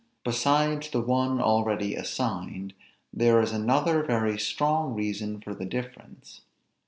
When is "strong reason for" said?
4.39-5.53